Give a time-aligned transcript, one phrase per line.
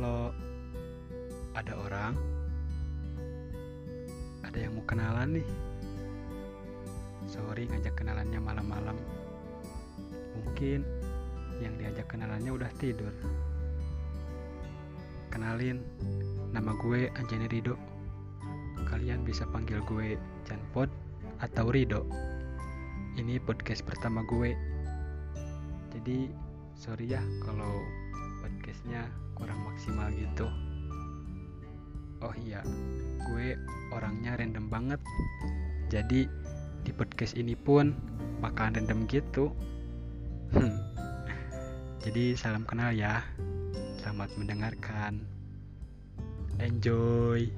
[0.00, 0.32] kalau
[1.52, 2.16] ada orang
[4.48, 5.48] ada yang mau kenalan nih.
[7.28, 8.96] Sorry ngajak kenalannya malam-malam.
[10.40, 10.88] Mungkin
[11.60, 13.12] yang diajak kenalannya udah tidur.
[15.28, 15.84] Kenalin
[16.48, 17.76] nama gue Anjani Rido.
[18.88, 20.16] Kalian bisa panggil gue
[20.48, 20.88] Janpod
[21.44, 22.08] atau Rido.
[23.20, 24.56] Ini podcast pertama gue.
[25.92, 26.32] Jadi
[26.72, 27.84] sorry ya kalau
[29.80, 30.44] maksimal gitu.
[32.20, 32.60] Oh iya,
[33.32, 33.56] gue
[33.96, 35.00] orangnya random banget.
[35.88, 36.28] Jadi
[36.84, 37.96] di podcast ini pun
[38.44, 39.48] bakalan random gitu.
[40.52, 40.76] Hmm.
[42.04, 43.24] Jadi salam kenal ya.
[44.04, 45.24] Selamat mendengarkan.
[46.60, 47.48] Enjoy.